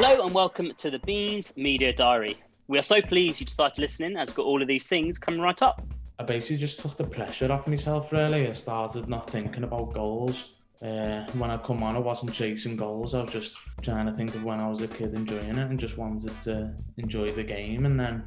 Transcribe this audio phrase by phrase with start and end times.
[0.00, 2.36] Hello and welcome to the Beans Media Diary.
[2.68, 4.86] We are so pleased you decided to listen in as we've got all of these
[4.86, 5.82] things coming right up.
[6.20, 8.46] I basically just took the pressure off myself really.
[8.46, 10.50] I started not thinking about goals.
[10.80, 13.16] Uh, when I come on, I wasn't chasing goals.
[13.16, 15.80] I was just trying to think of when I was a kid enjoying it and
[15.80, 17.84] just wanted to enjoy the game.
[17.84, 18.22] And then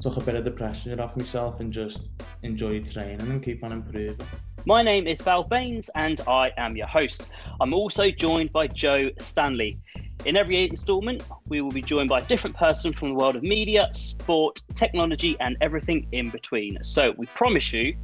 [0.00, 2.08] took a bit of the pressure off myself and just
[2.42, 4.26] enjoyed training and keep on improving.
[4.64, 7.28] My name is Val Baines and I am your host.
[7.60, 9.78] I'm also joined by Joe Stanley.
[10.26, 13.42] In every instalment, we will be joined by a different person from the world of
[13.42, 16.76] media, sport, technology, and everything in between.
[16.82, 17.96] So we promise you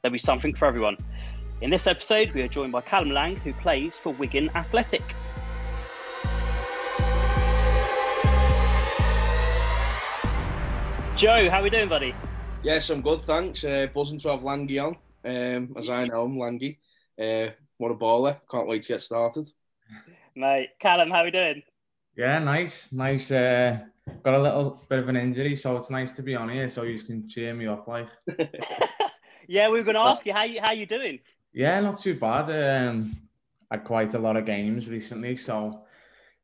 [0.00, 0.96] there'll be something for everyone.
[1.62, 5.02] In this episode, we are joined by Callum Lang, who plays for Wigan Athletic.
[11.16, 12.14] Joe, how are we doing, buddy?
[12.62, 13.64] Yes, I'm good, thanks.
[13.64, 14.96] Uh, buzzing to have Langy on.
[15.24, 16.78] Um, as I know him, Langy.
[17.20, 17.48] Uh,
[17.78, 18.36] what a baller.
[18.48, 19.50] Can't wait to get started.
[20.36, 21.62] Mate, Callum, how are we doing?
[22.16, 23.30] Yeah, nice, nice.
[23.30, 23.78] Uh,
[24.22, 26.82] got a little bit of an injury, so it's nice to be on here, so
[26.82, 28.08] you can cheer me up, like.
[29.48, 31.18] yeah, we were going to ask you how you how you doing.
[31.52, 32.50] Yeah, not too bad.
[32.50, 33.16] Um,
[33.70, 35.84] had quite a lot of games recently, so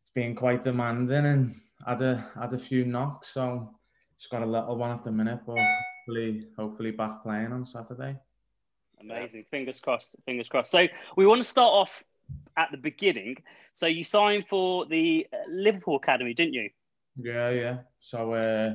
[0.01, 3.71] it's been quite demanding, and had a had a few knocks, so
[4.19, 8.17] just got a little one at the minute, but hopefully, hopefully back playing on Saturday.
[9.01, 9.47] Amazing.
[9.51, 10.17] Fingers crossed.
[10.27, 10.71] Fingers crossed.
[10.71, 12.05] So we want to start off
[12.57, 13.37] at the beginning.
[13.75, 16.71] So you signed for the uh, Liverpool Academy, didn't you?
[17.17, 17.79] Yeah, yeah.
[18.01, 18.75] So uh,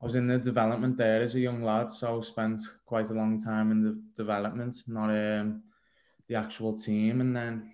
[0.00, 3.38] I was in the development there as a young lad, so spent quite a long
[3.38, 5.62] time in the development, not um,
[6.28, 7.72] the actual team, and then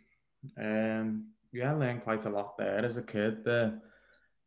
[0.59, 3.45] um, yeah, learned quite a lot there as a kid.
[3.45, 3.81] The,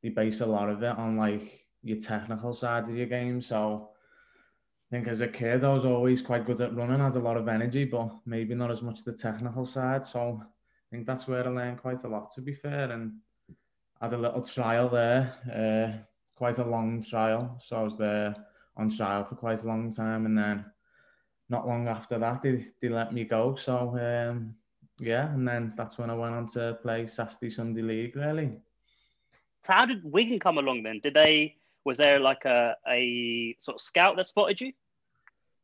[0.02, 3.90] they base a lot of it on like your technical side of your game, so
[4.90, 7.38] I think as a kid, I was always quite good at running, had a lot
[7.38, 10.06] of energy, but maybe not as much the technical side.
[10.06, 10.42] So
[10.88, 12.92] I think that's where I learned quite a lot, to be fair.
[12.92, 13.14] And
[14.02, 15.98] had a little trial there, uh,
[16.36, 17.58] quite a long trial.
[17.64, 18.36] So I was there
[18.78, 20.26] on trial for quite a long time.
[20.26, 20.66] And then
[21.50, 23.56] not long after that, they, they let me go.
[23.56, 24.56] So um,
[25.00, 28.52] yeah, and then that's when I went on to play Saturday Sunday League, really.
[29.64, 31.00] So how did Wigan come along then?
[31.00, 34.74] Did they was there like a, a sort of scout that spotted you?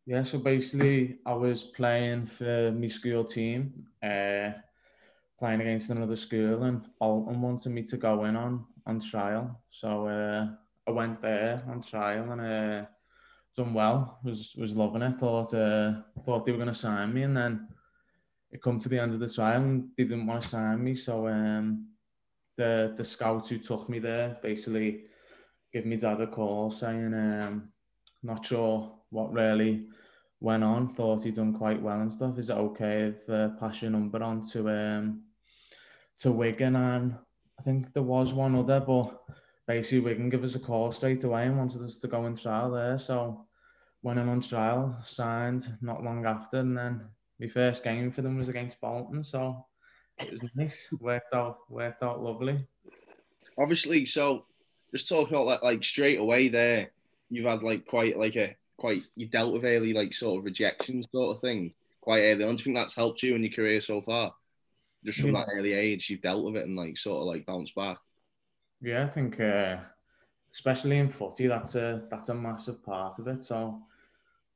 [0.05, 4.51] Yeah, so basically I was playing for my school team, uh,
[5.41, 9.59] playing against another school and Alton wanted me to go in on, on trial.
[9.71, 10.47] So uh,
[10.87, 12.85] I went there on trial and uh,
[13.57, 15.93] done well, was was loving it, thought uh,
[16.23, 17.67] thought they were going to sign me and then
[18.51, 20.93] it come to the end of the trial and they didn't want to sign me.
[20.93, 21.87] So um,
[22.55, 25.05] the, the scout who took me there basically
[25.73, 27.69] gave me dad a call saying, um,
[28.21, 29.87] not sure what really
[30.39, 30.93] went on.
[30.93, 32.37] Thought he'd done quite well and stuff.
[32.37, 35.23] Is it okay if uh, pass your number on to um,
[36.19, 36.75] to Wigan?
[36.75, 37.15] And
[37.59, 39.21] I think there was one other, but
[39.67, 42.71] basically Wigan gave us a call straight away and wanted us to go and trial
[42.71, 42.97] there.
[42.97, 43.45] So
[44.03, 47.01] went in on trial, signed not long after, and then
[47.39, 49.23] my first game for them was against Bolton.
[49.23, 49.65] So
[50.19, 50.87] it was nice.
[50.99, 52.65] worked out worked out lovely.
[53.57, 54.45] Obviously, so
[54.91, 56.91] just talking about that, like straight away there,
[57.29, 61.03] you've had like quite like a quite you dealt with early like sort of rejection
[61.03, 62.55] sort of thing quite early on.
[62.55, 64.33] Do you think that's helped you in your career so far?
[65.03, 67.75] Just from that early age, you've dealt with it and like sort of like bounced
[67.75, 67.97] back.
[68.81, 69.77] Yeah, I think uh,
[70.53, 73.41] especially in footy, that's a that's a massive part of it.
[73.43, 73.81] So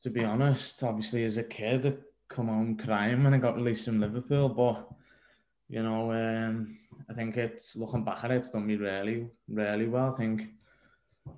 [0.02, 1.94] to be honest, obviously as a kid, I
[2.30, 4.88] come home crying when I got released from Liverpool, but
[5.68, 6.78] you know, um,
[7.10, 10.14] I think it's looking back at it, it's done me really, really well.
[10.14, 10.50] I think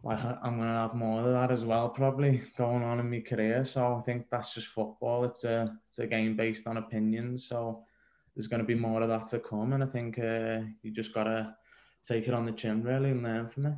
[0.03, 3.63] like I'm gonna have more of that as well, probably going on in my career.
[3.65, 5.23] So I think that's just football.
[5.23, 7.47] It's a it's a game based on opinions.
[7.47, 7.83] So
[8.37, 11.11] there's going to be more of that to come, and I think uh, you just
[11.11, 11.55] gotta
[12.07, 13.73] take it on the chin really and learn from it.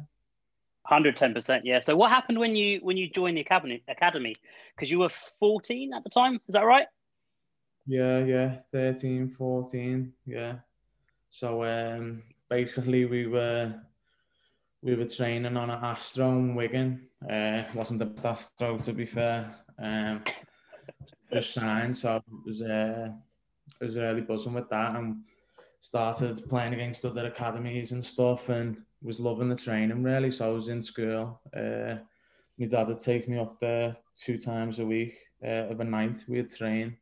[0.83, 1.79] Hundred ten percent, yeah.
[1.79, 3.81] So what happened when you when you joined the academy?
[3.87, 4.35] Academy,
[4.75, 5.09] because you were
[5.39, 6.87] fourteen at the time, is that right?
[7.87, 10.55] Yeah, yeah, 13, 14, yeah.
[11.31, 13.73] So um, basically, we were
[14.81, 17.07] we were training on an Astro in Wigan.
[17.23, 19.55] Uh, wasn't the best Astro to be fair.
[19.81, 20.21] Um,
[21.31, 23.09] just signed, so it was uh,
[23.79, 25.23] it was really buzzing with that, and
[25.81, 30.31] started playing against other academies and stuff, and was loving the training really.
[30.31, 31.39] So I was in school.
[31.55, 31.95] Uh,
[32.57, 36.23] my dad would take me up there two times a week uh, of a night.
[36.27, 36.97] We'd train.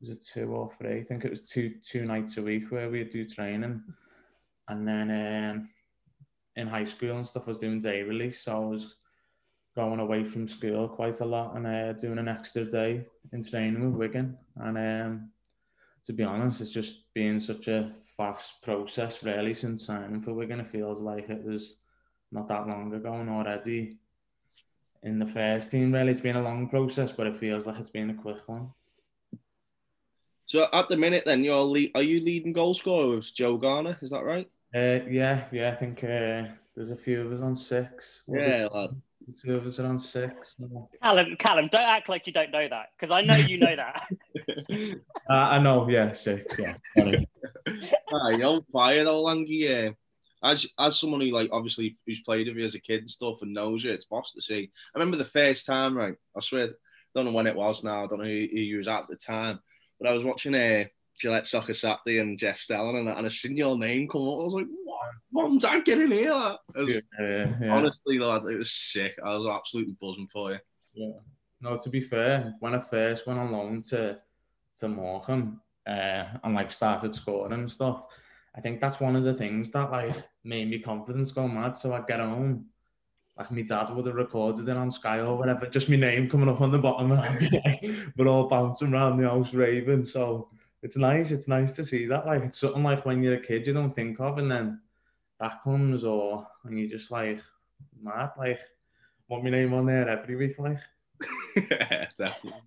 [0.00, 1.00] Was it two or three?
[1.00, 3.82] I think it was two two nights a week where we'd do training,
[4.68, 5.10] and then.
[5.10, 5.68] Um,
[6.56, 8.96] in high school and stuff, I was doing day release, so I was
[9.74, 13.84] going away from school quite a lot and uh, doing an extra day in training
[13.84, 14.38] with Wigan.
[14.56, 15.30] And um,
[16.06, 20.60] to be honest, it's just been such a fast process really since signing for Wigan.
[20.60, 21.76] It feels like it was
[22.32, 23.98] not that long ago and already
[25.02, 25.92] in the first team.
[25.92, 28.70] Really, it's been a long process, but it feels like it's been a quick one.
[30.46, 33.98] So at the minute, then you're lead, are you leading goal scorer with Joe Garner?
[34.00, 34.48] Is that right?
[34.72, 35.72] Uh, yeah, yeah.
[35.72, 36.44] I think uh,
[36.74, 38.22] there's a few of us on six.
[38.28, 38.90] Yeah, lad.
[39.26, 40.54] The two of us are on six.
[41.02, 44.08] Callum, Callum, don't act like you don't know that because I know you know that.
[45.28, 46.74] Uh, I know, yeah, six, yeah.
[46.96, 47.26] Sorry.
[48.12, 49.54] Ah, you're on fire though, Langy.
[49.54, 49.90] Yeah.
[50.44, 53.42] As as someone who like obviously who's played with you as a kid and stuff
[53.42, 54.70] and knows you, it's boss to see.
[54.94, 56.14] I remember the first time, right?
[56.36, 56.68] I swear,
[57.16, 58.04] don't know when it was now.
[58.04, 59.58] I don't know who, who you was at the time,
[59.98, 60.88] but I was watching a.
[61.16, 64.40] Gillette Soccer Saturday and Jeff Stelling and, and I seen your name come up.
[64.40, 65.00] I was like, what?
[65.32, 66.32] Mom, dad, get in here.
[66.32, 67.00] Was- Yeah,
[67.60, 67.74] yeah.
[67.74, 69.14] Honestly, lad, it was sick.
[69.24, 70.58] I was absolutely buzzing for you.
[70.94, 71.12] Yeah.
[71.60, 74.18] No, to be fair, when I first went on loan to
[74.80, 78.02] to Morecambe uh, and like started scoring and stuff,
[78.54, 80.14] I think that's one of the things that like
[80.44, 81.76] made me confidence go mad.
[81.78, 82.66] So I'd get home,
[83.38, 86.48] like my dad would have recorded it on Sky or whatever, just my name coming
[86.50, 90.04] up on the bottom, and I'd be like, we're all bouncing around the house raving.
[90.04, 90.50] So
[90.82, 91.30] it's nice.
[91.30, 92.26] It's nice to see that.
[92.26, 94.80] Like it's something like when you're a kid you don't think of, and then
[95.40, 97.40] that comes, or and you're just like
[98.00, 98.60] mad, like
[99.28, 100.78] want my name on there every week, like.
[101.56, 102.60] yeah, definitely.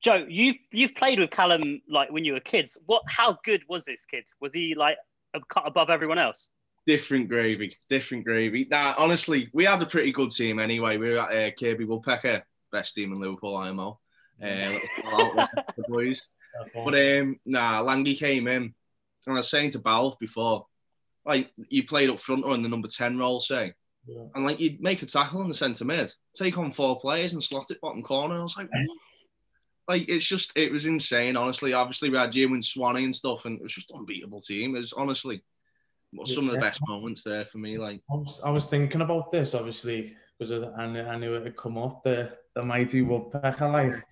[0.00, 2.78] Joe, you've you've played with Callum like when you were kids.
[2.86, 3.02] What?
[3.08, 4.24] How good was this kid?
[4.40, 4.96] Was he like
[5.34, 6.48] a cut above everyone else?
[6.86, 8.66] Different gravy, different gravy.
[8.70, 10.96] Nah, honestly, we had a pretty good team anyway.
[10.96, 13.98] We were at uh, Kirkby Woodpecker, best team in Liverpool, IMO.
[14.40, 14.80] Uh, little
[15.34, 16.22] shout out to the boys.
[16.74, 18.74] But um, nah, Langy came in, and
[19.26, 20.66] I was saying to Balf before,
[21.24, 23.74] like you played up front or in the number ten role, say,
[24.06, 24.24] Yeah.
[24.34, 27.42] and like you'd make a tackle in the centre mid, take on four players and
[27.42, 28.36] slot it bottom corner.
[28.36, 28.98] I was like, what?
[29.88, 31.36] like it's just it was insane.
[31.36, 34.76] Honestly, obviously we had Jim and Swanee and stuff, and it was just unbeatable team.
[34.76, 35.42] It was honestly
[36.24, 37.76] some of the best moments there for me.
[37.78, 41.42] Like, I was, I was thinking about this obviously because I, knew, I knew it
[41.42, 44.02] would come up the the mighty woodpecker like.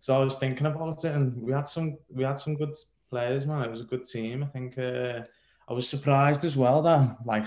[0.00, 2.74] So I was thinking about it, and we had some we had some good
[3.10, 3.62] players, man.
[3.64, 4.42] It was a good team.
[4.42, 5.20] I think uh,
[5.68, 7.46] I was surprised as well that like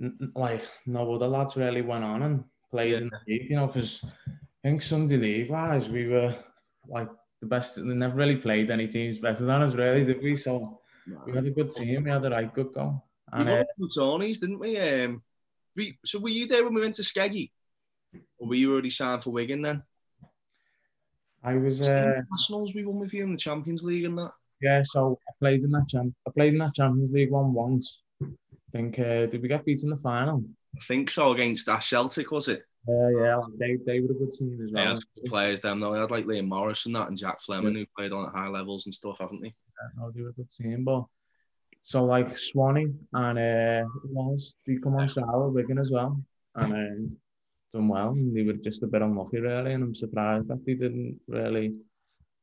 [0.00, 2.98] n- like no other lads really went on and played Yeah.
[2.98, 6.34] in the league, you know, because I think Sunday league wise we were
[6.86, 7.08] like
[7.40, 7.76] the best.
[7.76, 10.36] They never really played any teams better than us, really, did we?
[10.36, 10.80] So
[11.26, 12.04] we had a good team.
[12.04, 13.02] We had a right good go.
[13.32, 14.78] we And won uh, the Tonys, didn't we?
[14.78, 15.22] Um,
[15.76, 17.50] we so were you there when we went to Skeggy,
[18.38, 19.82] or were you already signed for Wigan then?
[21.44, 24.32] I was uh, Nationals we won with you in the Champions League and that.
[24.60, 26.14] Yeah, so I played in that champ.
[26.26, 28.00] I played in that Champions League one once.
[28.22, 28.26] I
[28.70, 30.44] think uh, did we get beat in the final?
[30.76, 32.62] I think so against Ash Celtic, was it?
[32.88, 34.94] Uh, yeah, they they were a good team as well.
[34.94, 35.92] that's good players them though.
[35.92, 38.48] They had like Liam Morris and that and Jack Fleming who played on at high
[38.48, 39.48] levels and stuff, haven't they?
[39.48, 41.04] Yeah, no, they were a good team, but
[41.80, 44.54] so like Swanee and uh, else?
[44.66, 46.20] They come on shower Wigan as well,
[46.56, 47.16] and um,
[47.72, 48.10] done well.
[48.10, 51.74] And they were just a bit unlucky really, and I'm surprised that they didn't really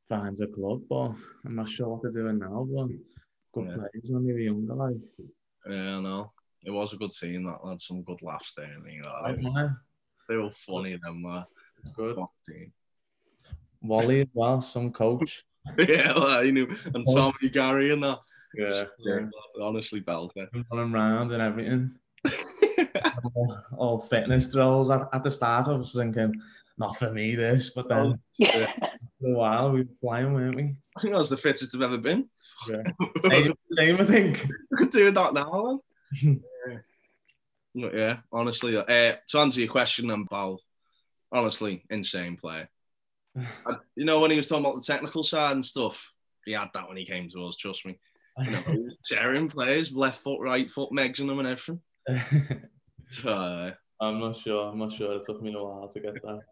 [0.08, 0.82] find a club.
[0.88, 1.12] But
[1.44, 2.66] I'm not sure what they're doing now.
[2.70, 2.88] But
[3.52, 3.74] good Yeah.
[3.76, 4.96] players when they were younger, like.
[5.68, 6.32] Yeah, I know.
[6.64, 7.44] It was a good team.
[7.44, 8.74] That had some good laughs there.
[8.76, 9.68] I mean, I
[10.28, 10.96] they, were funny.
[10.96, 11.44] Them uh,
[11.94, 12.18] Good.
[12.46, 12.72] team.
[13.82, 15.44] Wally as well, some coach.
[15.78, 18.18] yeah, well, you knew, and Tommy Gary and that.
[18.54, 19.26] Yeah, yeah.
[19.60, 20.48] honestly, belter.
[20.70, 21.94] running around and everything.
[23.34, 24.90] All, all fitness drills.
[24.90, 26.40] At, at the start, I was thinking,
[26.80, 27.70] not for me, this.
[27.70, 28.66] But then yeah.
[29.20, 30.76] for a while, we were flying, weren't we?
[30.96, 32.28] I think that was the fittest I've ever been.
[32.68, 32.82] Yeah.
[33.24, 34.46] I Same, same, I think.
[34.76, 35.80] could do that now.
[36.22, 36.36] yeah.
[37.74, 38.76] yeah, honestly.
[38.76, 38.82] Uh,
[39.28, 40.60] to answer your question, then, Bal,
[41.30, 42.68] honestly, insane player.
[43.36, 46.12] And, you know, when he was talking about the technical side and stuff,
[46.44, 47.98] he had that when he came to us, trust me.
[48.38, 51.80] You know, tearing players, left foot, right foot, megs in them and everything.
[53.10, 54.68] So, uh, I'm not sure.
[54.68, 55.14] I'm not sure.
[55.16, 56.46] It took me a while to get there.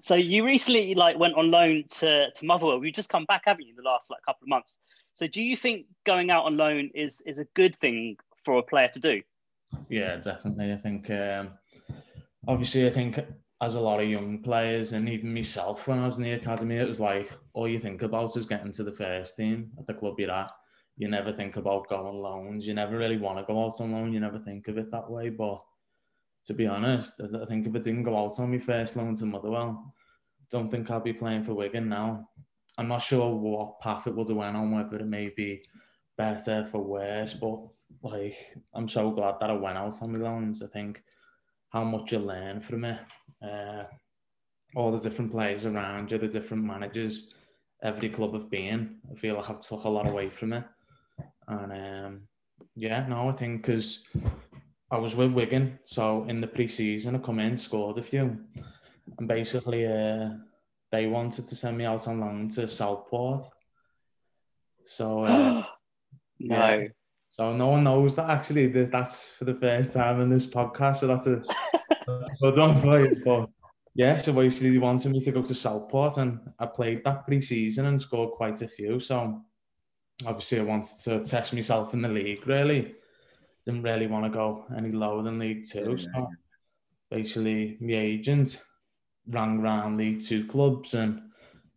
[0.00, 2.84] So you recently like went on loan to to Motherwell.
[2.84, 4.78] You've just come back, haven't you, in the last like couple of months?
[5.14, 8.62] So do you think going out on loan is is a good thing for a
[8.62, 9.22] player to do?
[9.88, 10.72] Yeah, definitely.
[10.72, 11.50] I think, um,
[12.46, 13.18] obviously, I think
[13.60, 16.76] as a lot of young players, and even myself when I was in the academy,
[16.76, 19.94] it was like all you think about is getting to the first team at the
[19.94, 20.52] club you're at.
[20.96, 22.66] You never think about going loans.
[22.66, 24.12] You never really want to go out on loan.
[24.12, 25.28] You never think of it that way.
[25.28, 25.60] But
[26.46, 29.26] to be honest, I think if I didn't go out on my first loan to
[29.26, 29.94] Motherwell,
[30.50, 32.28] don't think I'll be playing for Wigan now.
[32.78, 35.62] I'm not sure what path it would have went on, whether it may be
[36.16, 37.58] better for worse, but
[38.02, 38.36] like
[38.74, 40.62] I'm so glad that I went out on my loans.
[40.62, 41.02] I think
[41.70, 43.00] how much you learn from it,
[43.42, 43.84] uh,
[44.74, 47.34] all the different players around you, the different managers,
[47.82, 48.96] every club I've been.
[49.10, 50.64] I feel like I've took a lot away from it,
[51.48, 52.20] And um,
[52.74, 54.04] yeah, no, I think because
[54.90, 58.38] I was with Wigan, so in the pre-season I come in, scored a few,
[59.18, 60.30] and basically uh,
[60.92, 63.44] they wanted to send me out on loan to Southport.
[64.86, 65.62] So uh,
[66.40, 66.56] no.
[66.56, 66.88] Yeah.
[67.30, 68.66] So no one knows that actually.
[68.68, 70.96] That's for the first time in this podcast.
[70.96, 71.42] So that's a,
[72.40, 73.20] good one for you.
[73.22, 73.50] But
[73.94, 77.86] yeah, so basically they wanted me to go to Southport, and I played that pre-season
[77.86, 79.00] and scored quite a few.
[79.00, 79.42] So
[80.24, 82.46] obviously I wanted to test myself in the league.
[82.46, 82.94] Really,
[83.64, 85.98] didn't really want to go any lower than League Two.
[85.98, 86.30] So
[87.10, 88.62] basically, my agent
[89.28, 91.22] rang round League Two clubs and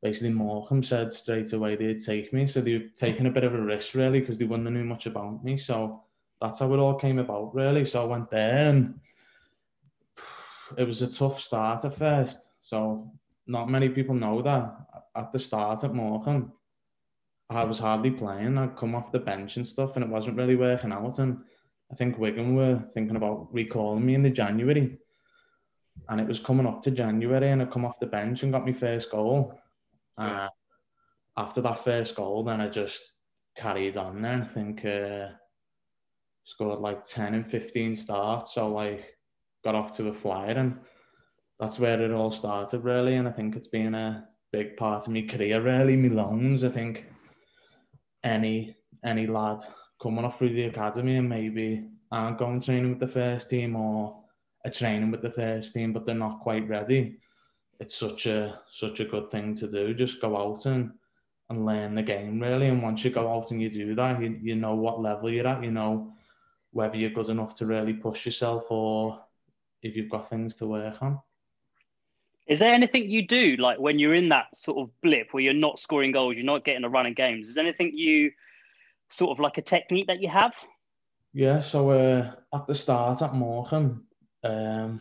[0.01, 2.47] basically Morecambe said straight away they'd take me.
[2.47, 4.85] So they were taking a bit of a risk really because they wouldn't have knew
[4.85, 5.57] much about me.
[5.57, 6.03] So
[6.39, 7.85] that's how it all came about really.
[7.85, 8.99] So I went there and
[10.77, 12.47] it was a tough start at first.
[12.59, 13.11] So
[13.47, 14.73] not many people know that
[15.15, 16.53] at the start at Morecambe,
[17.49, 18.57] I was hardly playing.
[18.57, 21.19] I'd come off the bench and stuff and it wasn't really working out.
[21.19, 21.39] And
[21.91, 24.97] I think Wigan were thinking about recalling me in the January.
[26.07, 28.65] And it was coming up to January and I come off the bench and got
[28.65, 29.59] my first goal
[30.19, 30.49] uh,
[31.37, 33.01] after that first goal, then I just
[33.55, 34.41] carried on then.
[34.41, 35.29] I think uh,
[36.43, 38.53] scored like 10 and 15 starts.
[38.53, 39.17] So like
[39.63, 40.79] got off to a flyer and
[41.59, 43.15] that's where it all started really.
[43.15, 46.63] And I think it's been a big part of my career really, my loans.
[46.63, 47.05] I think
[48.23, 49.59] any any lad
[50.01, 54.21] coming off through the academy and maybe aren't going training with the first team or
[54.65, 57.17] a training with the first team, but they're not quite ready
[57.79, 59.93] it's such a such a good thing to do.
[59.93, 60.91] Just go out and
[61.49, 62.67] and learn the game really.
[62.67, 65.47] And once you go out and you do that, you, you know what level you're
[65.47, 65.63] at.
[65.63, 66.13] You know
[66.71, 69.17] whether you're good enough to really push yourself or
[69.81, 71.19] if you've got things to work on.
[72.49, 75.53] Is there anything you do like when you're in that sort of blip where you're
[75.53, 77.47] not scoring goals, you're not getting a run of games?
[77.47, 78.31] Is there anything you
[79.09, 80.55] sort of like a technique that you have?
[81.31, 84.03] Yeah, so uh, at the start at Morecambe,
[84.43, 84.99] um,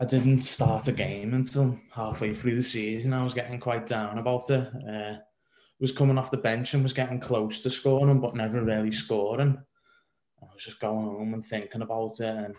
[0.00, 3.12] I didn't start a game until halfway through the season.
[3.12, 4.68] I was getting quite down about it.
[4.88, 5.18] Uh,
[5.80, 9.56] was coming off the bench and was getting close to scoring, but never really scoring.
[10.42, 12.54] I was just going home and thinking about it and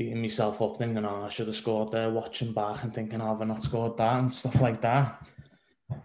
[0.00, 3.26] beating myself up, thinking, oh, I should have scored there, watching back and thinking, oh,
[3.26, 5.22] have I not scored that and stuff like that.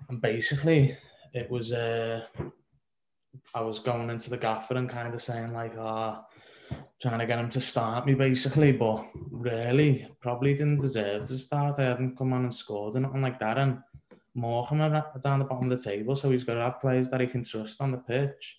[0.10, 0.98] And basically,
[1.34, 2.26] it was, uh,
[3.54, 6.26] I was going into the gaffer and kind of saying, like, oh,
[7.02, 11.80] trying to get him to start me basically, but really probably didn't deserve to start.
[11.80, 13.58] I hadn't come on and scored or nothing like that.
[13.58, 13.80] And
[14.34, 17.28] Morecambe down the bottom of the table, so he's got to have players that he
[17.28, 18.58] can trust on the pitch.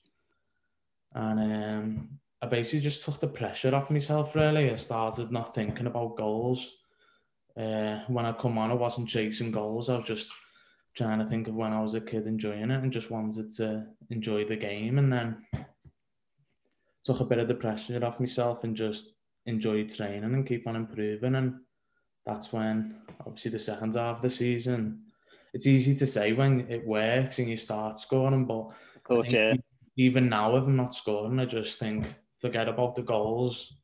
[1.12, 4.68] And um, I basically just took the pressure off myself really.
[4.68, 6.72] and started not thinking about goals.
[7.56, 9.88] Uh, when I come on, I wasn't chasing goals.
[9.88, 10.30] I was just
[10.94, 13.86] trying to think of when I was a kid enjoying it and just wanted to
[14.10, 14.98] enjoy the game.
[14.98, 15.44] And then
[17.04, 19.12] took a bit of the pressure off myself and just
[19.46, 21.34] enjoyed training and keep on improving.
[21.34, 21.60] And
[22.24, 25.02] that's when, obviously, the second half of the season,
[25.54, 28.70] it's easy to say when it works and you start scoring, but
[29.06, 29.54] course, yeah.
[29.96, 32.06] Even now, if I'm not scoring, I just think
[32.40, 33.74] forget about the goals.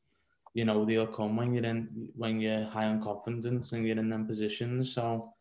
[0.54, 4.10] You know they'll come when you're in when you're high on confidence and you're in
[4.10, 4.94] them positions.
[4.94, 5.32] So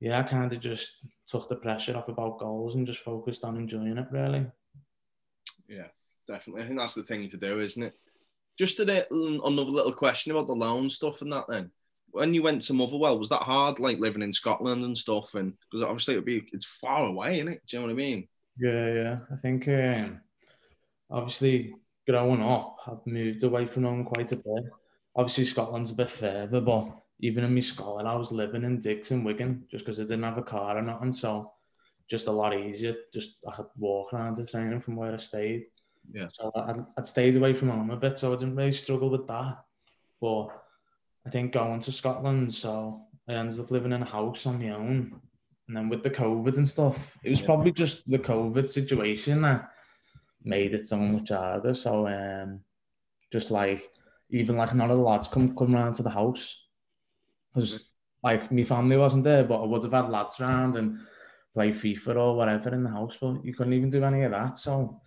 [0.00, 3.56] yeah, I kind of just took the pressure off about goals and just focused on
[3.56, 4.46] enjoying it really.
[5.68, 5.86] Yeah,
[6.26, 6.62] definitely.
[6.62, 7.94] I think that's the thing to do, isn't it?
[8.58, 11.46] Just a, another little question about the loan stuff and that.
[11.48, 11.70] Then,
[12.10, 15.34] when you went to Motherwell, was that hard, like living in Scotland and stuff?
[15.34, 17.62] And because obviously it'd be it's far away, isn't it?
[17.66, 18.28] Do you know what I mean?
[18.58, 19.18] Yeah, yeah.
[19.32, 20.20] I think um,
[21.10, 21.74] obviously
[22.06, 24.64] growing up, I've moved away from home quite a bit.
[25.14, 26.90] Obviously Scotland's a bit further, but
[27.20, 30.38] even in my school, I was living in and Wigan just because I didn't have
[30.38, 31.12] a car or nothing.
[31.12, 31.52] So
[32.10, 32.94] just a lot easier.
[33.12, 35.66] Just I could walk around the training from where I stayed.
[36.12, 36.28] Yeah.
[36.32, 39.26] So I'd, I'd stayed away from home a bit, so I didn't really struggle with
[39.28, 39.58] that.
[40.20, 40.48] But
[41.26, 44.70] I think going to Scotland, so I ended up living in a house on my
[44.70, 45.20] own.
[45.68, 49.70] And then with the COVID and stuff, it was probably just the COVID situation that
[50.44, 51.74] made it so much harder.
[51.74, 52.60] So um,
[53.30, 53.90] just like
[54.30, 56.66] even like none of the lads come come around to the house
[57.52, 60.98] because like my family wasn't there, but I would have had lads around and
[61.54, 64.56] play FIFA or whatever in the house, but you couldn't even do any of that.
[64.56, 65.00] So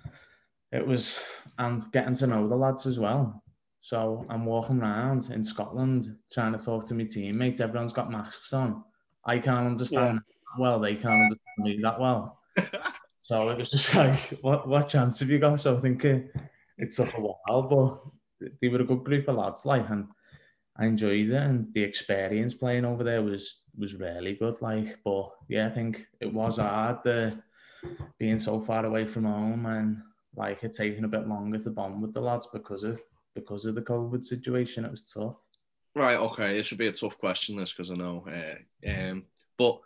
[0.71, 1.23] it was
[1.57, 3.43] and getting to know the lads as well.
[3.81, 7.61] So I'm walking around in Scotland trying to talk to my teammates.
[7.61, 8.83] Everyone's got masks on.
[9.23, 10.59] I can't understand yeah.
[10.59, 10.79] well.
[10.79, 12.39] They can't understand me that well.
[13.25, 15.59] so it was just like, what what chance have you got?
[15.59, 16.31] So I think it,
[16.77, 20.09] it took a while, but they were a good group of lads, like, and
[20.77, 21.33] I enjoyed it.
[21.33, 24.61] And the experience playing over there was was really good.
[24.61, 27.41] Like, but yeah, I think it was hard the
[28.19, 30.01] being so far away from home and
[30.35, 33.01] like it taken a bit longer to bond with the lads because of
[33.33, 34.85] because of the COVID situation.
[34.85, 35.37] It was tough.
[35.95, 36.17] Right.
[36.17, 36.53] Okay.
[36.53, 38.23] This would be a tough question, this because I know.
[38.29, 39.23] Uh, um,
[39.57, 39.79] but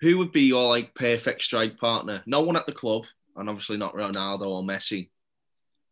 [0.00, 2.22] who would be your like perfect strike partner?
[2.26, 3.04] No one at the club,
[3.36, 5.10] and obviously not Ronaldo or Messi,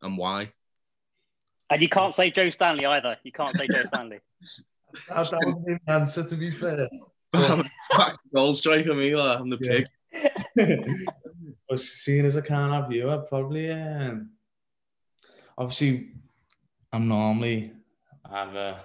[0.02, 0.52] and why?
[1.70, 3.16] And you can't say Joe Stanley either.
[3.23, 4.18] You can't say Joe Stanley.
[5.08, 6.88] That, that was the answer, to be fair.
[8.32, 9.80] Goal striker, me, like, I'm the Yeah.
[10.54, 11.49] pig.
[11.68, 14.30] but seeing as I can't have you, I'd probably um,
[15.58, 16.12] obviously
[16.92, 17.73] I'm normally
[18.25, 18.78] I've uh,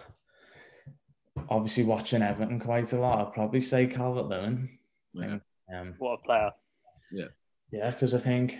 [1.47, 3.27] obviously watching Everton quite a lot.
[3.27, 4.78] I'd probably say Calvert Lewin.
[5.23, 5.79] Yeah.
[5.81, 6.51] Um, What a player.
[7.11, 7.25] yeah,
[7.71, 8.59] Yeah, because I think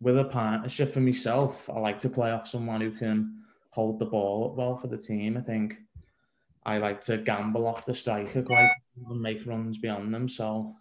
[0.00, 3.42] with a partnership for myself, I like to play off someone who can
[3.72, 5.36] hold the ball up well for the team.
[5.36, 5.74] I think
[6.64, 8.70] I like to gamble off the striker quite
[9.08, 10.28] and make runs beyond them.
[10.28, 10.74] So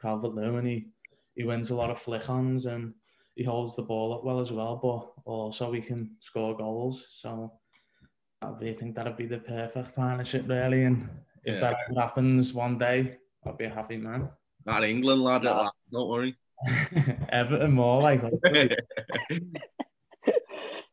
[0.00, 0.88] Calvert Lewin, he,
[1.34, 2.94] he wins a lot of flick ons and
[3.34, 7.06] he holds the ball up well as well, but also he can score goals.
[7.10, 7.52] So
[8.40, 10.84] that'd be, I think that'd be the perfect partnership, really.
[10.84, 11.08] And
[11.44, 11.60] if Yeah.
[11.60, 14.30] that happens one day, I'll be a happy man.
[14.66, 15.62] That England lad, at Nah.
[15.64, 16.36] that, don't worry.
[17.30, 18.22] Everton more like.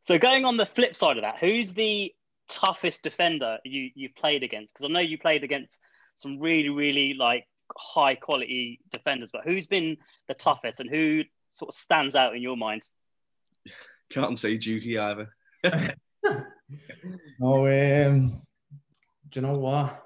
[0.06, 2.14] So going on the flip side of that, who's the
[2.50, 4.74] toughest defender you you've played against?
[4.74, 5.80] Because I know you played against
[6.16, 9.96] some really really like high quality defenders, but who's been
[10.28, 12.84] the toughest and who sort of stands out in your mind?
[14.10, 15.34] Can't say Juki either.
[17.42, 18.42] Oh, um,
[19.30, 20.04] do you know what?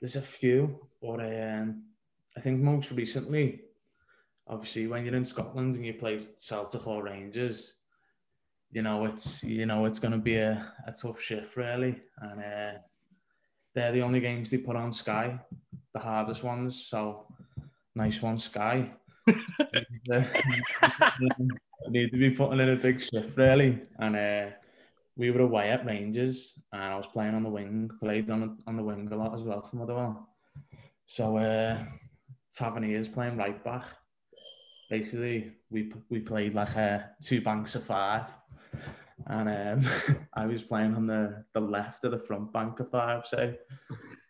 [0.00, 1.82] There's a few, but um,
[2.36, 3.62] I think most recently,
[4.46, 7.74] obviously, when you're in Scotland and you play Celtic or Rangers,
[8.72, 12.40] you know it's you know it's going to be a, a tough shift really, and
[12.40, 12.72] uh,
[13.74, 15.38] they're the only games they put on Sky,
[15.94, 16.86] the hardest ones.
[16.86, 17.26] So
[17.94, 18.90] nice one, Sky.
[21.88, 24.16] need to be putting in a big shift really, and.
[24.16, 24.50] Uh,
[25.18, 28.76] we were away at Rangers and I was playing on the wing, played on, on
[28.76, 30.28] the wing a lot as well for Motherwell.
[31.06, 31.78] So uh,
[32.56, 33.84] Taverniers playing right back.
[34.90, 38.24] Basically, we we played like uh, two banks of five.
[39.26, 39.90] And um,
[40.34, 43.58] I was playing on the, the left of the front bank of five, say.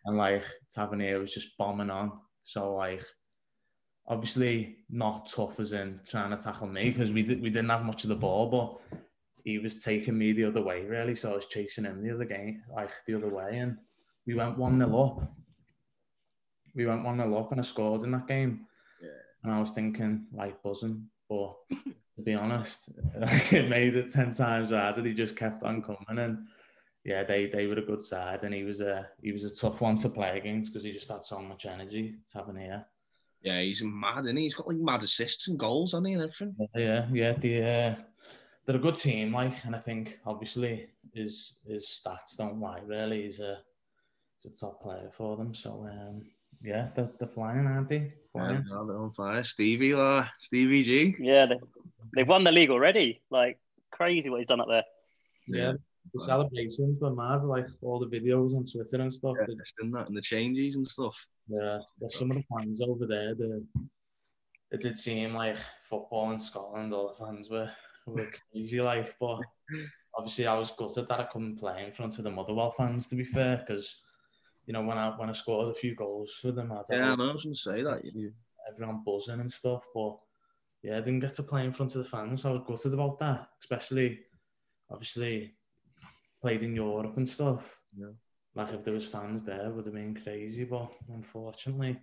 [0.05, 2.11] And like Tavernier was just bombing on.
[2.43, 3.03] So like
[4.07, 7.83] obviously not tough as in trying to tackle me because we, did, we didn't have
[7.83, 8.99] much of the ball, but
[9.43, 11.15] he was taking me the other way really.
[11.15, 13.77] So I was chasing him the other game, like the other way, and
[14.25, 15.33] we went one 0 up.
[16.77, 18.67] We went one 0 up, and I scored in that game.
[19.01, 19.09] Yeah.
[19.43, 21.55] And I was thinking like buzzing, but
[22.17, 22.89] to be honest,
[23.51, 25.03] it made it ten times harder.
[25.03, 26.47] He just kept on coming, and
[27.03, 29.81] yeah, they they were a good side, and he was a he was a tough
[29.81, 32.15] one to play against because he just had so much energy.
[32.31, 32.63] Tavernier.
[32.63, 32.85] Here.
[33.41, 34.45] Yeah, he's mad, and he?
[34.45, 36.55] he's got like mad assists and goals on he and everything.
[36.75, 37.95] Yeah, yeah, the uh,
[38.65, 42.81] they're a good team, like, and I think obviously his his stats don't lie.
[42.85, 43.59] Really, he's a
[44.37, 45.53] he's a top player for them.
[45.53, 46.23] So um,
[46.63, 48.13] yeah, they're, they're flying, aren't they?
[48.35, 48.65] Yeah, Flying.
[48.69, 49.43] they're on fire.
[49.43, 51.15] Stevie, uh, Stevie G.
[51.19, 51.59] Yeah, they,
[52.15, 53.21] they've won the league already.
[53.29, 53.59] Like
[53.91, 54.83] crazy what he's done up there.
[55.47, 55.73] Yeah,
[56.13, 57.43] the celebrations were mad.
[57.43, 59.35] Like all the videos on Twitter and stuff.
[59.39, 61.15] Yeah, it's in that and the changes and stuff.
[61.47, 63.33] Yeah, there's some of the fans over there.
[63.35, 63.65] The
[64.71, 65.57] it did seem like
[65.89, 66.93] football in Scotland.
[66.93, 67.71] All the fans were
[68.05, 69.15] were crazy, like.
[69.19, 69.39] But
[70.15, 73.07] obviously, I was gutted that I couldn't play in front of the Motherwell fans.
[73.07, 74.03] To be fair, because
[74.67, 77.15] you know when I when I scored a few goals for them, I Yeah, I
[77.15, 78.05] know, I was going to say that.
[78.05, 78.33] you-
[78.69, 79.81] everyone buzzing and stuff.
[79.95, 80.17] But
[80.83, 82.41] yeah, I didn't get to play in front of the fans.
[82.41, 84.19] So I was gutted about that, especially
[84.91, 85.55] obviously
[86.41, 87.79] played in Europe and stuff.
[87.97, 88.11] Yeah.
[88.55, 90.65] Like if there was fans there, it would have been crazy.
[90.65, 91.97] But unfortunately,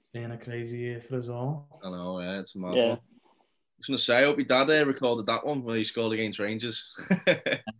[0.00, 1.80] it's been a crazy year for us all.
[1.82, 2.88] I know, yeah, it's a mad Yeah.
[2.90, 2.98] one.
[2.98, 5.84] I was going to say, I hope your dad uh, recorded that one when he
[5.84, 6.92] scored against Rangers.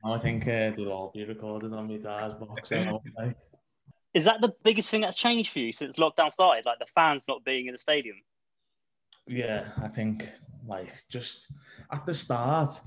[0.04, 2.70] I think uh, they'll all be recorded on my dad's box.
[4.18, 6.66] Is that the biggest thing that's changed for you since lockdown started?
[6.66, 8.16] Like the fans not being in the stadium?
[9.28, 10.28] Yeah, I think
[10.66, 11.46] like just
[11.92, 12.80] at the start,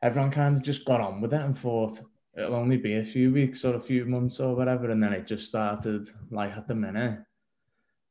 [0.00, 1.98] everyone kind of just got on with it and thought
[2.38, 5.26] it'll only be a few weeks or a few months or whatever, and then it
[5.26, 7.18] just started like at the minute.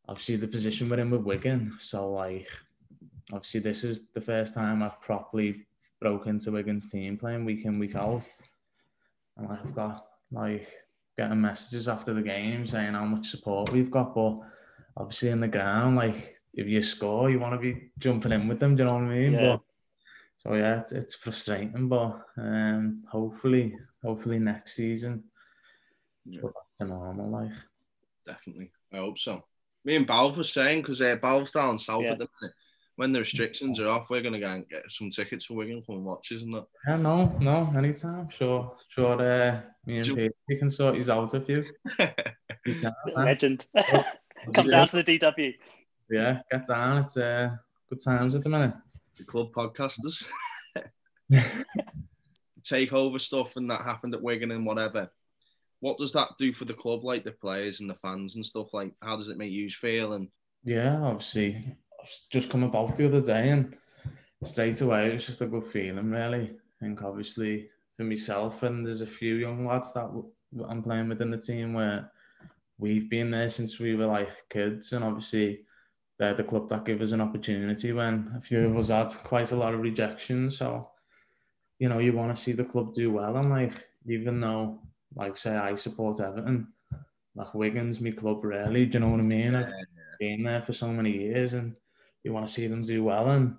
[0.09, 2.49] Obviously, the position we're in with Wigan, so like
[3.31, 5.65] obviously this is the first time I've properly
[6.01, 8.27] broke into Wigan's team playing week in week out,
[9.37, 10.67] and like, I've got like
[11.17, 14.37] getting messages after the game saying how much support we've got, but
[14.97, 18.59] obviously in the ground, like if you score, you want to be jumping in with
[18.59, 18.75] them.
[18.75, 19.33] Do you know what I mean?
[19.33, 19.39] Yeah.
[19.57, 19.61] But
[20.37, 25.23] so yeah, it's, it's frustrating, but um, hopefully, hopefully next season
[26.25, 26.41] Yeah.
[26.41, 27.29] back to normal.
[27.29, 27.51] Like
[28.25, 28.71] Definitely.
[28.93, 29.43] I hope so.
[29.83, 32.11] Me and Balv were saying, because uh, Balv's down south Yeah.
[32.11, 32.55] at the minute,
[33.01, 35.95] when the restrictions are off, we're gonna go and get some tickets for Wigan come
[35.95, 36.63] and watch, isn't it?
[36.87, 38.29] Yeah, no, no, anytime.
[38.29, 39.19] Sure, sure.
[39.19, 41.65] Uh, me and Pete, we can sort these out a few.
[42.63, 42.79] We.
[43.15, 43.65] Legend.
[44.53, 45.55] Come down to the DW.
[46.11, 46.99] Yeah, get down.
[46.99, 47.49] It's uh,
[47.89, 48.75] good times at the minute.
[49.17, 50.23] The club podcasters.
[52.61, 55.09] Takeover stuff and that happened at Wigan and whatever.
[55.79, 58.71] What does that do for the club, like the players and the fans and stuff?
[58.73, 60.13] Like, how does it make you feel?
[60.13, 60.27] And
[60.63, 61.75] Yeah, obviously, I've
[62.31, 63.75] just come about the other day and
[64.43, 66.51] straight away it was just a good feeling, really.
[66.51, 70.09] I think obviously for myself and there's a few young lads that
[70.67, 72.11] I'm playing with in the team where
[72.77, 75.61] we've been there since we were like kids, and obviously
[76.17, 79.51] they're the club that give us an opportunity when a few of us had quite
[79.51, 80.49] a lot of rejection.
[80.49, 80.89] So,
[81.79, 84.79] you know, you want to see the club do well, and like even though,
[85.15, 86.67] like say, I support Everton,
[87.35, 88.85] like Wigan's my club, really.
[88.85, 89.55] Do you know what I mean?
[89.55, 89.73] I've
[90.19, 91.75] been there for so many years, and
[92.23, 93.55] you want to see them do well, and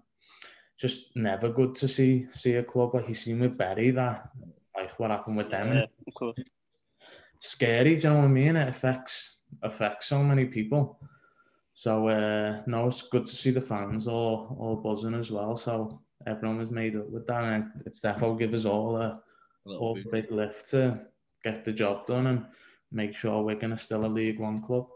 [0.79, 4.31] just never good to see see a club like you seen with Bury that
[4.77, 5.73] like what happened with them.
[5.75, 6.39] Yeah, of course.
[7.35, 8.57] It's scary, do you know what I mean?
[8.57, 10.99] It affects affects so many people.
[11.75, 15.57] So uh, no, it's good to see the fans all all buzzing as well.
[15.57, 19.23] So everyone was made up with that, and it's definitely give us all a
[19.67, 20.11] a all bit.
[20.11, 21.01] big lift to
[21.45, 22.47] get the job done and
[22.91, 24.87] make sure we're gonna still a League One club,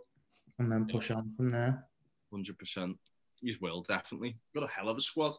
[0.59, 1.85] and then push on from there.
[2.31, 2.97] hundred percent.
[3.41, 5.35] You will definitely got a hell of a squad.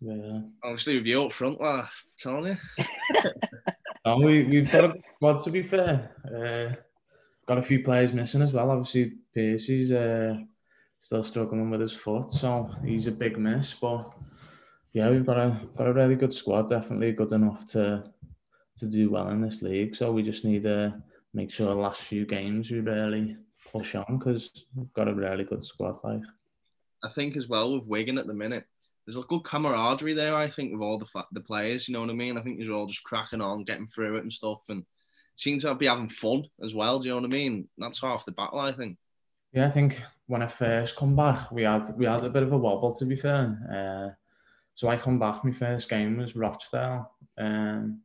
[0.00, 0.40] Yeah.
[0.62, 3.30] Obviously, with you up front, well, I'm telling you.
[4.06, 6.10] No, we, we've got a squad to be fair.
[6.26, 6.74] Uh,
[7.46, 8.70] got a few players missing as well.
[8.70, 10.36] Obviously, Piercy's uh,
[11.00, 13.72] still struggling with his foot, so he's a big miss.
[13.72, 14.10] But
[14.92, 16.68] yeah, we've got a got a really good squad.
[16.68, 18.04] Definitely good enough to
[18.78, 19.96] to do well in this league.
[19.96, 21.02] So we just need to
[21.32, 23.36] make sure the last few games we really
[23.72, 25.96] push on because we've got a really good squad.
[26.04, 26.22] Like
[27.04, 28.64] I think as well with Wigan at the minute,
[29.06, 30.34] there's a good camaraderie there.
[30.34, 32.38] I think with all the fa- the players, you know what I mean.
[32.38, 34.84] I think they're all just cracking on, getting through it and stuff, and
[35.36, 36.98] seem to be having fun as well.
[36.98, 37.68] Do you know what I mean?
[37.76, 38.96] That's half the battle, I think.
[39.52, 42.52] Yeah, I think when I first come back, we had we had a bit of
[42.52, 43.58] a wobble to be fair.
[43.70, 44.14] Uh,
[44.74, 48.00] so I come back, my first game was Rochdale, um,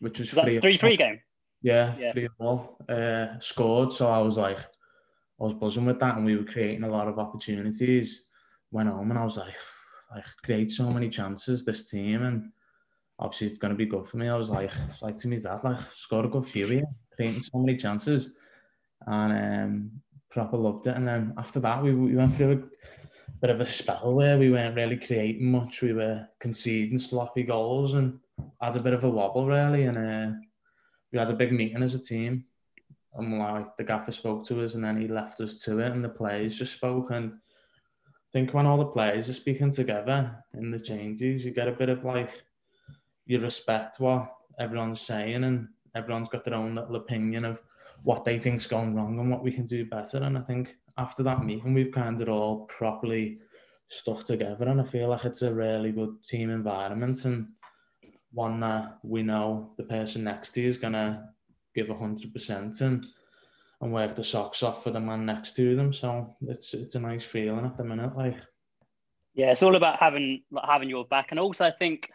[0.00, 1.20] which was Was three three game?
[1.62, 2.12] Yeah, Yeah.
[2.12, 2.78] three all.
[2.88, 4.58] Uh, scored, so I was like,
[5.42, 8.22] I was buzzing with that, and we were creating a lot of opportunities.
[8.70, 9.54] Went home and I was like,
[10.14, 12.52] like create so many chances this team, and
[13.18, 14.28] obviously it's going to be good for me.
[14.28, 17.76] I was like, like to me that like scored a good few creating so many
[17.76, 18.36] chances,
[19.08, 19.90] and um,
[20.30, 20.96] proper loved it.
[20.96, 24.50] And then after that, we, we went through a bit of a spell where we
[24.50, 25.82] weren't really creating much.
[25.82, 28.20] We were conceding sloppy goals and
[28.60, 29.98] had a bit of a wobble really, and.
[29.98, 30.38] Uh,
[31.12, 32.46] we had a big meeting as a team
[33.14, 36.04] and like the gaffer spoke to us and then he left us to it and
[36.04, 37.32] the players just spoke and
[38.06, 41.72] I think when all the players are speaking together in the changes you get a
[41.72, 42.42] bit of like
[43.26, 47.62] you respect what everyone's saying and everyone's got their own little opinion of
[48.02, 51.22] what they think's going wrong and what we can do better and I think after
[51.22, 53.38] that meeting we've kind of all properly
[53.88, 57.48] stuck together and I feel like it's a really good team environment and
[58.32, 61.28] one that we know the person next to you is gonna
[61.74, 63.06] give hundred percent and
[63.80, 65.92] and work the socks off for the man next to them.
[65.92, 68.16] So it's it's a nice feeling at the minute.
[68.16, 68.36] Like
[69.34, 72.10] Yeah, it's all about having having your back, and also I think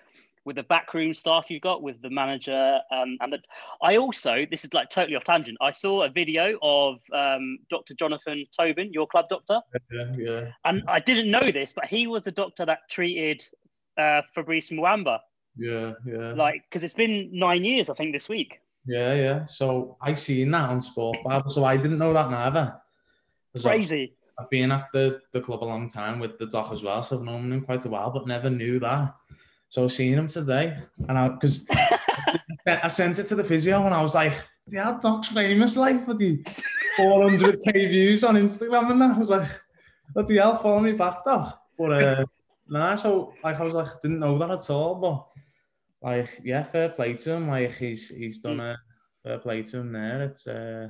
[0.46, 3.39] with the backroom staff you've got with the manager um, and the,
[3.82, 5.58] I also this is like totally off tangent.
[5.60, 7.93] I saw a video of um, Dr.
[7.96, 9.60] Jonathan Tobin, your club doctor,
[9.91, 13.43] yeah, yeah, and I didn't know this, but he was the doctor that treated
[13.98, 15.20] uh, Fabrice Muamba.
[15.58, 16.34] yeah, yeah.
[16.34, 18.60] Like, because it's been nine years, I think, this week.
[18.88, 19.45] Yeah, yeah.
[19.45, 22.76] So I've seen that on Sport Bible, so I didn't know that neither.
[23.56, 24.13] I've- Crazy.
[24.39, 27.17] I've been at the, the club a long time with the doc as well, so
[27.17, 29.15] I've known him quite a while, but never knew that.
[29.69, 30.78] So I've seen him today,
[31.10, 31.65] and I because
[32.67, 34.34] I sent it to the physio, and I was like,
[34.67, 36.38] "Yeah, Doc's famous, like for the
[37.00, 39.47] 400k views on Instagram," and that I was like,
[40.13, 42.26] "What the hell, follow me back, Doc." But uh,
[42.69, 45.26] nah, so like I was like, didn't know that at all, but
[46.02, 47.48] like yeah, fair play to him.
[47.48, 48.78] Like he's he's done a
[49.24, 50.24] fair play to him there.
[50.24, 50.90] It's uh,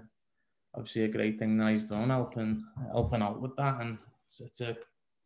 [0.76, 4.62] obviously a great thing that he's done, helping helping out with that, and it's, it's
[4.62, 4.78] a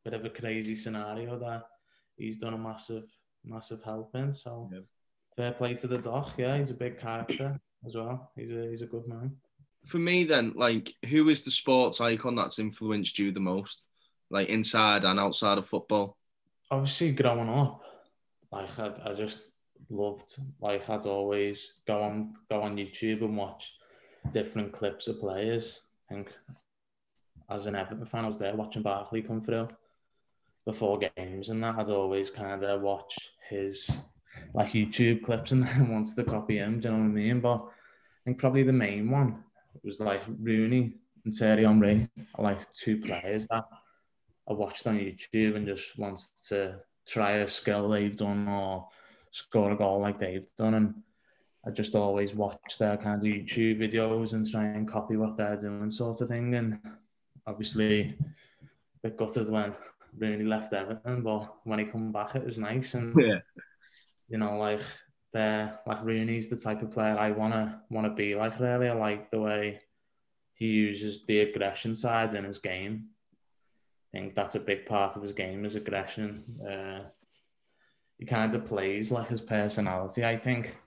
[0.04, 1.63] bit of a crazy scenario that
[2.17, 3.06] he's done a massive
[3.44, 4.34] massive help in.
[4.34, 4.80] So Yeah.
[5.36, 6.34] fair play to the doc.
[6.38, 8.32] Yeah, he's a big character as well.
[8.36, 9.38] He's a he's a good man.
[9.88, 13.88] For me, then, like, who is the sports icon that's influenced you the most,
[14.30, 16.17] like inside and outside of football?
[16.70, 17.82] Obviously, growing up,
[18.52, 19.39] like I, I just
[19.91, 23.73] loved like I'd always go on go on YouTube and watch
[24.32, 25.82] different clips of players.
[26.10, 26.34] I think
[27.49, 29.67] as an Everton fan, I was there watching Barkley come through.
[30.65, 34.04] before games and that, I'd always kind of watch his
[34.54, 36.80] like YouTube clips and then wants to copy him.
[36.80, 37.39] Do you know what I mean?
[37.41, 39.43] But I think probably the main one
[39.84, 40.93] was like Rooney
[41.25, 43.65] and Thierry Henry like two players that
[44.47, 48.88] I watched on YouTube and just wanted to try a skill they've done or
[49.32, 50.74] score a goal like they've done.
[50.76, 50.94] And
[51.65, 55.58] I just always watch their kind of YouTube videos and try and copy what they're
[55.58, 56.56] doing, sort of thing.
[56.56, 56.80] And
[57.48, 58.15] obviously, a
[59.04, 59.74] bit gutted when
[60.17, 62.94] Rooney left Everton, but when he come back, it was nice.
[62.94, 63.39] And Yeah.
[64.28, 64.82] you know, like
[65.34, 68.60] they're like Rooney's the type of player I wanna wanna be like.
[68.60, 69.82] Really, I like the way
[70.54, 73.10] he uses the aggression side in his game.
[74.13, 76.44] I think that's a big part of his game is aggression.
[76.70, 77.04] Uh,
[78.21, 80.23] he kind of plays like his personality.
[80.23, 80.77] I think.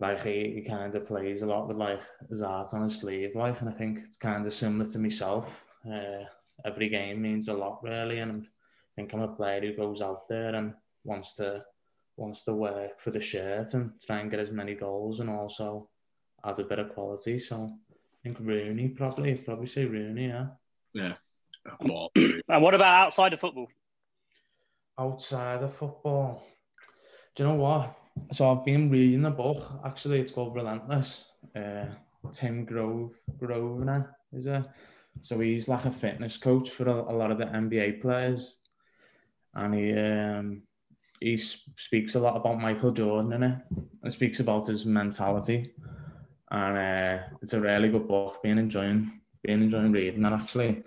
[0.00, 3.36] Like he, he kind of plays a lot with like his art on his sleeve,
[3.36, 5.62] like, and I think it's kind of similar to myself.
[5.86, 6.24] Uh,
[6.64, 10.26] every game means a lot, really, and I think I'm a player who goes out
[10.26, 10.72] there and
[11.04, 11.62] wants to
[12.16, 15.88] wants to work for the shirt and try and get as many goals and also
[16.44, 17.38] add a bit of quality.
[17.38, 20.46] So I think Rooney probably probably say Rooney, yeah.
[20.92, 21.14] Yeah.
[21.80, 22.10] Well,
[22.48, 23.68] And what about outside of football?
[25.00, 26.42] Outside of football,
[27.34, 27.96] do you know what?
[28.32, 29.64] So I've been reading a book.
[29.82, 31.32] Actually, it's called Relentless.
[31.56, 31.86] Uh,
[32.32, 34.62] Tim Grove Grosvenor is it?
[35.22, 38.58] So he's like a fitness coach for a, a lot of the NBA players,
[39.54, 40.62] and he um,
[41.18, 43.58] he s- speaks a lot about Michael Jordan in it.
[44.02, 45.72] And speaks about his mentality,
[46.50, 48.42] and uh, it's a really good book.
[48.42, 50.82] Been enjoying been enjoying reading that actually,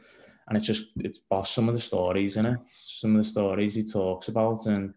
[0.47, 3.75] and it's just it's boss some of the stories in it, some of the stories
[3.75, 4.93] he talks about, and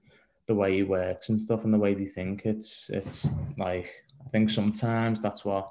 [0.46, 2.46] the way he works and stuff, and the way they think.
[2.46, 3.28] It's it's
[3.59, 3.90] like
[4.24, 5.70] I think sometimes that's what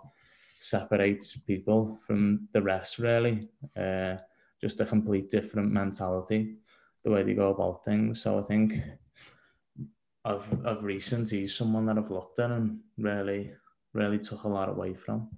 [0.60, 3.00] separates people from the rest.
[3.00, 4.18] Really, uh,
[4.62, 6.56] just a complete different mentality,
[7.04, 8.22] the way they go about things.
[8.22, 8.82] So I think
[10.24, 13.52] of of recent, he's someone that I've looked at and really
[13.96, 15.30] really took a lot away from.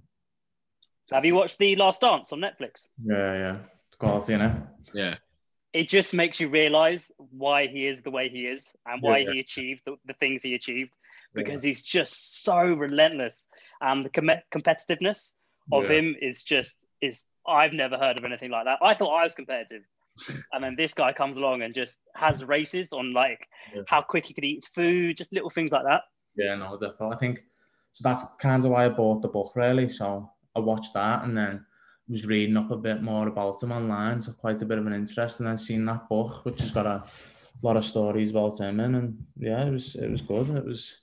[1.12, 2.88] Have you watched The Last Dance on Netflix?
[3.02, 3.56] Yeah, yeah,
[3.98, 4.62] quality in it.
[4.94, 5.14] yeah.
[5.74, 9.32] It just makes you realize why he is the way he is and why Yeah.
[9.32, 10.96] he achieved the, the things he achieved
[11.34, 13.46] because he's just so relentless.
[13.82, 15.34] And the com- competitiveness
[15.72, 15.96] of Yeah.
[15.96, 18.78] him is just is I've never heard of anything like that.
[18.82, 19.82] I thought I was competitive.
[20.52, 23.82] And then this guy comes along and just has races on like Yeah.
[23.88, 26.02] how quick he could eat his food, just little things like that.
[26.34, 27.14] Yeah, no, definitely.
[27.14, 27.44] I think
[27.92, 28.08] so.
[28.08, 29.88] That's kind of why I bought the book, really.
[29.88, 31.64] So I watched that and then
[32.08, 34.22] was reading up a bit more about him online.
[34.22, 36.86] So quite a bit of an interest, and then seen that book, which has got
[36.86, 37.04] a
[37.62, 40.50] lot of stories about him in, and yeah, it was it was good.
[40.50, 40.98] It was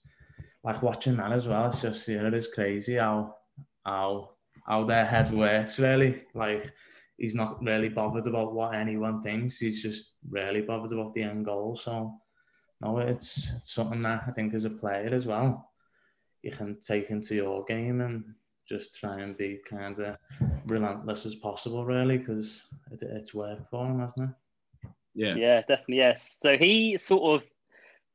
[0.64, 1.68] like watching that as well.
[1.68, 3.36] It's just yeah, it is crazy how
[3.86, 4.32] how
[4.66, 6.24] how their head works really.
[6.34, 6.72] Like
[7.18, 9.58] he's not really bothered about what anyone thinks.
[9.58, 11.76] He's just really bothered about the end goal.
[11.76, 12.20] So
[12.82, 15.72] no, it's, it's something that I think as a player as well,
[16.42, 18.24] you can take into your game and
[18.68, 20.18] just try and be kind of
[20.66, 24.90] relentless as possible, really, because it, it's worked for him, hasn't it?
[25.14, 25.36] Yeah.
[25.36, 25.98] Yeah, definitely.
[25.98, 26.38] Yes.
[26.42, 27.48] So he sort of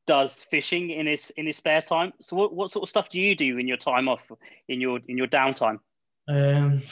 [0.07, 2.13] does fishing in his in his spare time.
[2.21, 4.23] So what, what sort of stuff do you do in your time off
[4.69, 5.79] in your in your downtime?
[6.29, 6.83] Um,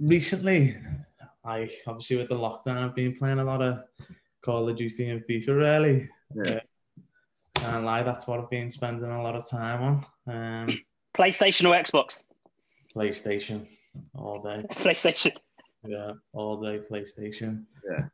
[0.00, 0.76] recently,
[1.44, 3.84] I obviously with the lockdown, I've been playing a lot of
[4.44, 5.48] Call of Duty and FIFA.
[5.48, 6.60] Really, Yeah.
[7.54, 10.06] can't lie, that's what I've been spending a lot of time on.
[10.34, 10.68] Um,
[11.16, 12.22] PlayStation or Xbox?
[12.94, 13.66] PlayStation
[14.14, 14.64] all day.
[14.72, 15.32] PlayStation.
[15.86, 17.64] Yeah, all day PlayStation.
[17.88, 18.04] Yeah.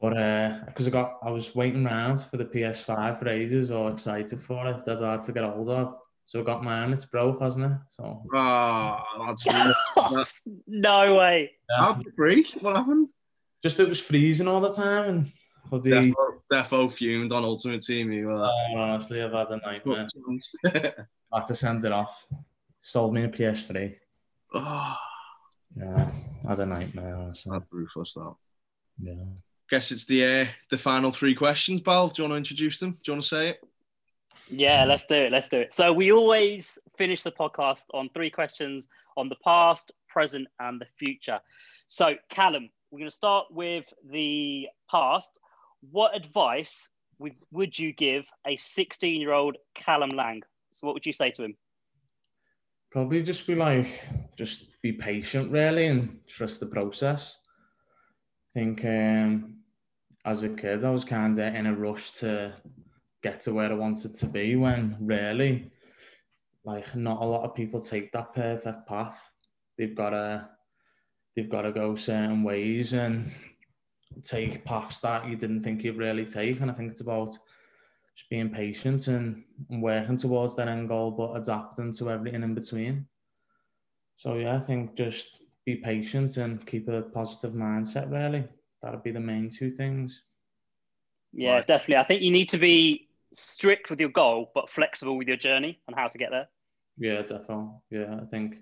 [0.00, 3.90] But uh, because I got, I was waiting around for the PS5 for ages, or
[3.90, 4.84] excited for it.
[4.84, 5.96] That's hard to get hold of.
[6.24, 6.92] So I got mine.
[6.92, 7.78] It's broke, hasn't it?
[7.88, 10.24] So Oh, that's really
[10.68, 11.50] no way.
[11.70, 11.76] yeah.
[11.84, 12.52] How did it break?
[12.60, 13.08] What happened?
[13.62, 15.32] just it was freezing all the time, and
[15.68, 16.14] bloody, Defo,
[16.52, 18.12] Defo fumed on Ultimate Team.
[18.12, 20.06] You were oh, honestly, I've had a nightmare.
[20.64, 20.74] like,
[21.32, 22.26] I had to send it off.
[22.80, 23.96] Sold me a PS3.
[24.54, 24.96] Oh,
[25.76, 26.10] Yeah,
[26.46, 27.16] I had a nightmare.
[27.16, 27.52] Honestly.
[27.52, 28.14] that's ruthless.
[28.14, 28.34] That.
[29.00, 29.24] Yeah.
[29.70, 31.80] Guess it's the uh, the final three questions.
[31.80, 32.92] Bal, do you want to introduce them?
[32.92, 33.60] Do you want to say it?
[34.50, 35.30] Yeah, let's do it.
[35.30, 35.74] Let's do it.
[35.74, 40.86] So we always finish the podcast on three questions on the past, present, and the
[40.98, 41.38] future.
[41.86, 45.38] So Callum, we're going to start with the past.
[45.90, 50.42] What advice would, would you give a 16-year-old Callum Lang?
[50.70, 51.56] So what would you say to him?
[52.90, 54.08] Probably just be like,
[54.38, 57.36] just be patient, really, and trust the process.
[58.54, 59.56] I think um,
[60.24, 62.54] as a kid, I was kind of in a rush to
[63.22, 65.72] get to where I wanted to be when really,
[66.64, 69.20] like, not a lot of people take that perfect path.
[69.76, 70.48] They've got to,
[71.34, 73.32] they've got to go certain ways, and
[74.22, 76.60] take paths that you didn't think you'd really take.
[76.60, 77.30] And I think it's about
[78.16, 82.54] just being patient and, and working towards that end goal, but adapting to everything in
[82.54, 83.06] between.
[84.18, 88.10] So yeah, I think just be patient and keep a positive mindset.
[88.10, 88.44] Really,
[88.82, 90.24] that'd be the main two things.
[91.32, 91.66] Yeah, right.
[91.66, 91.96] definitely.
[91.96, 95.78] I think you need to be strict with your goal, but flexible with your journey
[95.86, 96.48] and how to get there.
[96.98, 97.68] Yeah, definitely.
[97.90, 98.56] Yeah, I think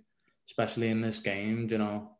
[0.47, 2.11] especially in this game, you know,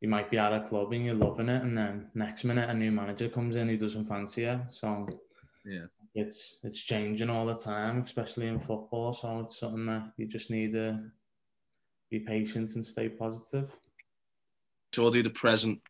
[0.00, 2.74] you might be at a club and you're loving it, and then next minute a
[2.74, 4.60] new manager comes in who doesn't fancy you.
[4.68, 5.06] So
[5.64, 9.12] yeah, it's it's changing all the time, especially in football.
[9.12, 10.98] So it's something that you just need to
[12.12, 13.70] be patient and stay positive.
[14.92, 15.80] So we'll do the present.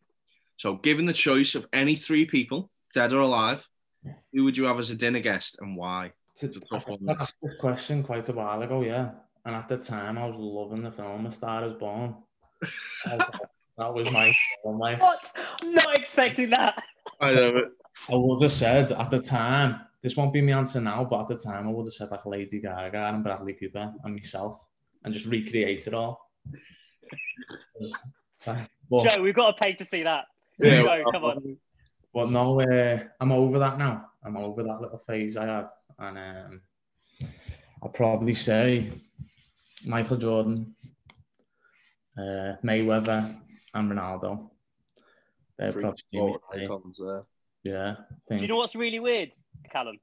[0.56, 3.68] So, given the choice of any three people, dead or alive,
[4.32, 6.12] who would you have as a dinner guest and why?
[6.40, 6.78] I
[7.18, 9.10] asked this question quite a while ago, yeah.
[9.44, 12.14] And at the time, I was loving the film A Star Is Born.
[13.04, 14.32] that was my,
[14.64, 14.94] my.
[14.96, 15.32] What?
[15.60, 16.82] I'm not expecting that.
[17.20, 17.64] I know it.
[18.08, 21.28] I would have said at the time, this won't be my answer now, but at
[21.28, 24.60] the time, I would have said like Lady Gaga and Bradley Cooper and myself
[25.04, 26.30] and just recreate it all.
[28.46, 30.24] but, Joe, we've got to pay to see that.
[30.58, 31.56] Yeah, Joe, come on.
[32.14, 34.06] But no, uh, I'm over that now.
[34.24, 36.60] I'm over that little phase I had, and um,
[37.82, 38.92] I'll probably say
[39.84, 40.74] Michael Jordan,
[42.16, 43.34] uh, Mayweather,
[43.74, 44.50] and Ronaldo.
[45.58, 47.24] They're probably icons there.
[47.64, 47.96] Yeah.
[48.28, 49.30] Do you know what's really weird,
[49.70, 49.98] Callum?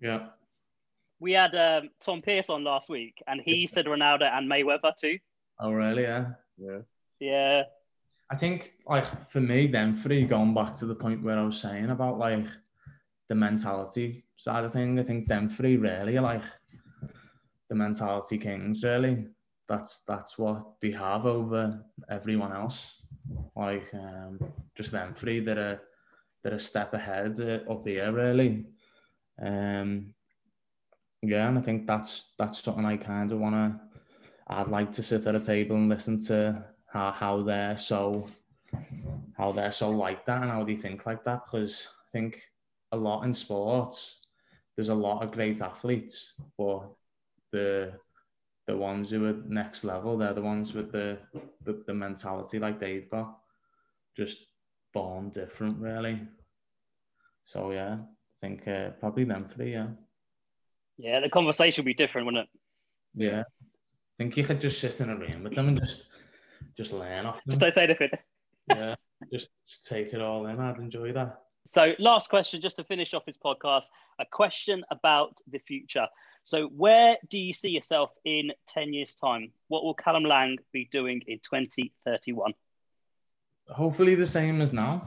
[0.00, 0.28] Yeah.
[1.20, 5.18] We had um, Tom Pearce on last week, and he said Ronaldo and Mayweather too.
[5.60, 6.02] Oh, really?
[6.02, 6.26] Yeah.
[6.56, 6.78] Yeah.
[7.18, 7.62] Yeah.
[8.30, 11.60] I think, like, for me, then, three, going back to the point where I was
[11.60, 12.46] saying about, like,
[13.28, 16.44] the mentality side of thing, I think them three really like
[17.68, 19.26] the mentality kings, really.
[19.68, 23.02] That's that's what they have over everyone else.
[23.56, 24.38] Like, um,
[24.74, 25.80] just them three that are,
[26.42, 28.66] that are step ahead uh, up here, really.
[29.42, 30.14] Um,
[31.22, 33.80] yeah, and I think that's that's something I kind of want to.
[34.48, 38.28] I'd like to sit at a table and listen to how, how they're so
[39.36, 42.42] how they're so like that and how they think like that because I think
[42.92, 44.20] a lot in sports
[44.76, 46.90] there's a lot of great athletes but
[47.52, 47.92] the
[48.66, 51.18] the ones who are next level they're the ones with the
[51.64, 53.38] the, the mentality like they've got
[54.16, 54.40] just
[54.92, 56.20] born different really
[57.44, 59.88] so yeah I think uh, probably them three yeah
[60.98, 63.42] yeah the conversation would be different wouldn't it yeah
[64.18, 66.02] I think you could just sit in a room with them and just
[66.76, 67.50] just learn off them.
[67.50, 68.10] Just don't say anything.
[68.70, 68.94] yeah,
[69.32, 70.58] just, just take it all in.
[70.58, 71.40] I'd enjoy that.
[71.66, 73.84] So, last question, just to finish off this podcast,
[74.18, 76.06] a question about the future.
[76.44, 79.52] So, where do you see yourself in 10 years' time?
[79.68, 82.54] What will Callum Lang be doing in 2031?
[83.68, 85.06] Hopefully, the same as now.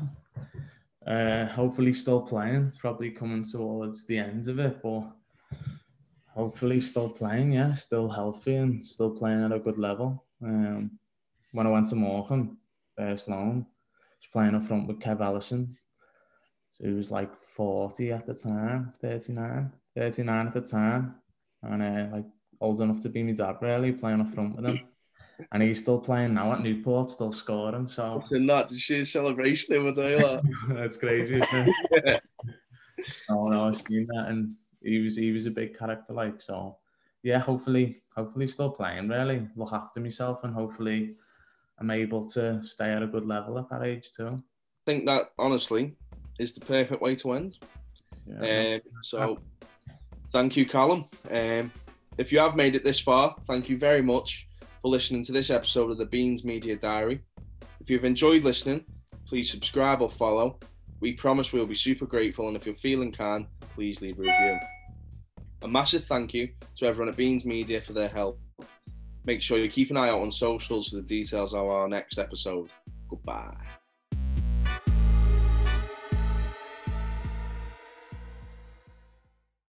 [1.05, 5.11] Uh, hopefully, still playing, probably coming towards the end of it, but
[6.33, 10.25] hopefully, still playing, yeah, still healthy and still playing at a good level.
[10.43, 10.91] Um,
[11.51, 12.57] when I went to Morecambe,
[12.97, 15.77] first loan, I was playing up front with Kev Ellison.
[16.71, 21.15] So he was like 40 at the time, 39, 39 at the time.
[21.63, 22.25] And uh, like
[22.59, 24.79] old enough to be my dad, really, playing up front with him.
[25.51, 27.87] And he's still playing now at Newport, still scoring.
[27.87, 30.41] So and that sheer celebration over there.
[30.69, 32.23] That's crazy, isn't it?
[33.29, 36.77] oh no, I've seen that, and he was he was a big character, like so.
[37.23, 39.07] Yeah, hopefully, hopefully, still playing.
[39.07, 41.15] Really, look after myself, and hopefully,
[41.79, 44.27] I'm able to stay at a good level at that age too.
[44.27, 45.95] I think that honestly
[46.39, 47.57] is the perfect way to end.
[48.25, 48.75] Yeah.
[48.75, 49.39] Um, so,
[50.31, 51.05] thank you, Callum.
[51.29, 51.71] Um,
[52.17, 54.47] if you have made it this far, thank you very much
[54.81, 57.21] for listening to this episode of the Beans Media Diary.
[57.79, 58.83] If you've enjoyed listening,
[59.27, 60.59] please subscribe or follow.
[60.99, 64.59] We promise we'll be super grateful, and if you're feeling kind, please leave a review.
[65.63, 68.39] A massive thank you to everyone at Beans Media for their help.
[69.25, 72.17] Make sure you keep an eye out on socials for the details of our next
[72.17, 72.71] episode.
[73.07, 73.55] Goodbye.